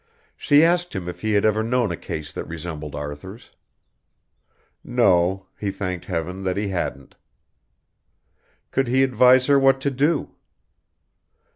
She 0.35 0.63
asked 0.63 0.95
him 0.95 1.07
if 1.07 1.21
he 1.21 1.33
had 1.33 1.45
ever 1.45 1.61
known 1.61 1.91
a 1.91 1.95
case 1.95 2.31
that 2.31 2.47
resembled 2.47 2.95
Arthur's. 2.95 3.51
No, 4.83 5.45
he 5.59 5.69
thanked 5.69 6.05
Heaven 6.05 6.41
that 6.43 6.57
he 6.57 6.69
hadn't. 6.69 7.13
Could 8.71 8.87
he 8.87 9.03
advise 9.03 9.45
her 9.45 9.59
what 9.59 9.79
to 9.81 9.91
do? 9.91 10.31